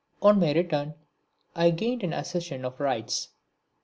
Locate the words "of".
2.65-2.79